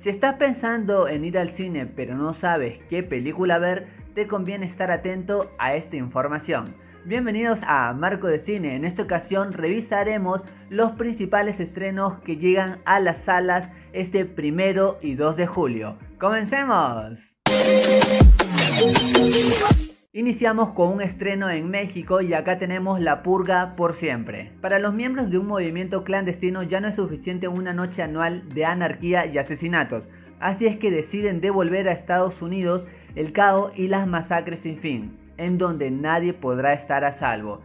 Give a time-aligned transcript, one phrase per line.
[0.00, 4.64] Si estás pensando en ir al cine pero no sabes qué película ver, te conviene
[4.64, 6.74] estar atento a esta información.
[7.04, 8.76] Bienvenidos a Marco de Cine.
[8.76, 15.16] En esta ocasión revisaremos los principales estrenos que llegan a las salas este primero y
[15.16, 15.98] 2 de julio.
[16.18, 17.34] ¡Comencemos!
[20.12, 24.50] Iniciamos con un estreno en México y acá tenemos La Purga por siempre.
[24.60, 28.64] Para los miembros de un movimiento clandestino ya no es suficiente una noche anual de
[28.64, 30.08] anarquía y asesinatos,
[30.40, 35.16] así es que deciden devolver a Estados Unidos el caos y las masacres sin fin,
[35.36, 37.60] en donde nadie podrá estar a salvo.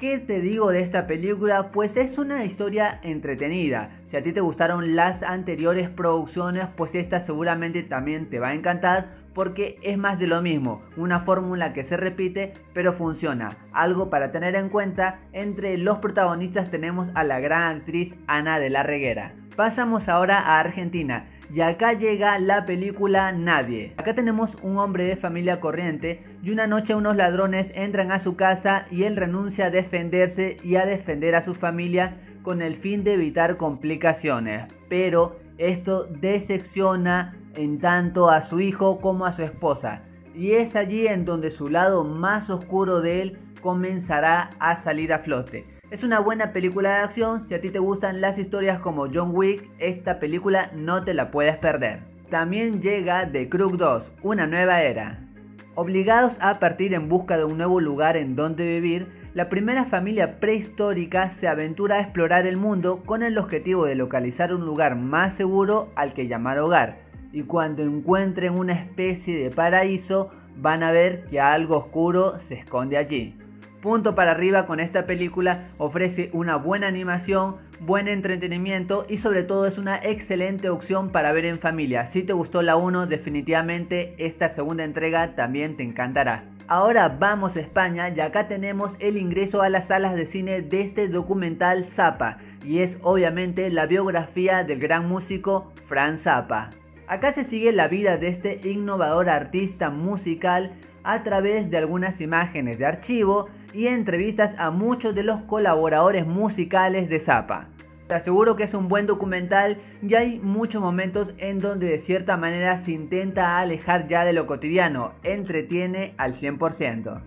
[0.00, 1.72] ¿Qué te digo de esta película?
[1.72, 4.00] Pues es una historia entretenida.
[4.06, 8.54] Si a ti te gustaron las anteriores producciones, pues esta seguramente también te va a
[8.54, 13.50] encantar porque es más de lo mismo, una fórmula que se repite pero funciona.
[13.72, 18.70] Algo para tener en cuenta, entre los protagonistas tenemos a la gran actriz Ana de
[18.70, 19.34] la Reguera.
[19.54, 21.26] Pasamos ahora a Argentina.
[21.52, 23.92] Y acá llega la película Nadie.
[23.96, 28.36] Acá tenemos un hombre de familia corriente y una noche unos ladrones entran a su
[28.36, 33.02] casa y él renuncia a defenderse y a defender a su familia con el fin
[33.02, 34.72] de evitar complicaciones.
[34.88, 40.02] Pero esto decepciona en tanto a su hijo como a su esposa.
[40.36, 45.18] Y es allí en donde su lado más oscuro de él comenzará a salir a
[45.18, 45.64] flote.
[45.90, 49.32] Es una buena película de acción, si a ti te gustan las historias como John
[49.34, 52.00] Wick, esta película no te la puedes perder.
[52.30, 55.26] También llega The Crook 2, una nueva era.
[55.74, 60.38] Obligados a partir en busca de un nuevo lugar en donde vivir, la primera familia
[60.38, 65.34] prehistórica se aventura a explorar el mundo con el objetivo de localizar un lugar más
[65.34, 67.00] seguro al que llamar hogar.
[67.32, 72.96] Y cuando encuentren una especie de paraíso, van a ver que algo oscuro se esconde
[72.96, 73.36] allí
[73.80, 79.66] punto para arriba con esta película, ofrece una buena animación, buen entretenimiento y sobre todo
[79.66, 82.06] es una excelente opción para ver en familia.
[82.06, 86.44] Si te gustó la 1, definitivamente esta segunda entrega también te encantará.
[86.68, 90.82] Ahora vamos a España y acá tenemos el ingreso a las salas de cine de
[90.82, 96.70] este documental Zappa y es obviamente la biografía del gran músico Franz Zappa.
[97.08, 102.78] Acá se sigue la vida de este innovador artista musical a través de algunas imágenes
[102.78, 107.68] de archivo y entrevistas a muchos de los colaboradores musicales de Zappa.
[108.06, 112.36] Te aseguro que es un buen documental y hay muchos momentos en donde de cierta
[112.36, 117.22] manera se intenta alejar ya de lo cotidiano, entretiene al 100%.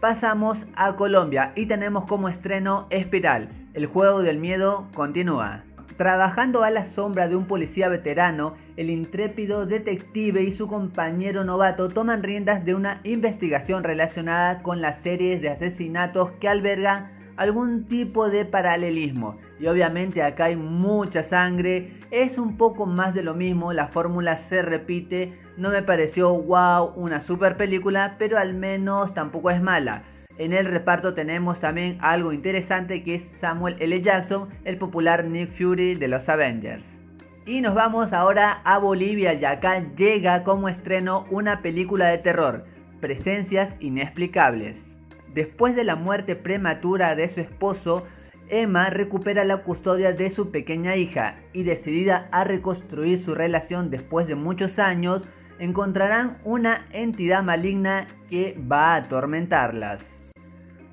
[0.00, 5.64] Pasamos a Colombia y tenemos como estreno Espiral, el juego del miedo continúa.
[5.96, 11.88] Trabajando a la sombra de un policía veterano, el intrépido detective y su compañero novato
[11.88, 18.28] toman riendas de una investigación relacionada con las series de asesinatos que albergan algún tipo
[18.30, 19.38] de paralelismo.
[19.58, 24.36] Y obviamente acá hay mucha sangre, es un poco más de lo mismo, la fórmula
[24.36, 30.04] se repite, no me pareció wow, una super película, pero al menos tampoco es mala.
[30.38, 34.02] En el reparto tenemos también algo interesante que es Samuel L.
[34.02, 37.05] Jackson, el popular Nick Fury de los Avengers.
[37.46, 42.64] Y nos vamos ahora a Bolivia y acá llega como estreno una película de terror,
[43.00, 44.96] Presencias Inexplicables.
[45.32, 48.04] Después de la muerte prematura de su esposo,
[48.48, 54.26] Emma recupera la custodia de su pequeña hija y decidida a reconstruir su relación después
[54.26, 55.28] de muchos años,
[55.60, 60.32] encontrarán una entidad maligna que va a atormentarlas.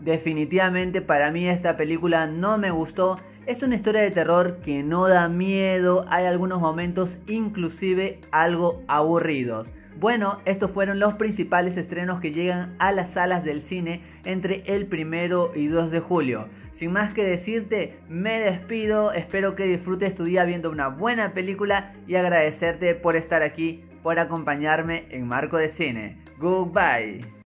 [0.01, 3.17] Definitivamente para mí esta película no me gustó.
[3.45, 9.73] Es una historia de terror que no da miedo, hay algunos momentos inclusive algo aburridos.
[9.99, 14.87] Bueno, estos fueron los principales estrenos que llegan a las salas del cine entre el
[14.87, 16.47] primero y 2 de julio.
[16.71, 21.93] Sin más que decirte, me despido, espero que disfrutes tu día viendo una buena película
[22.07, 26.17] y agradecerte por estar aquí, por acompañarme en Marco de Cine.
[26.39, 27.32] Goodbye.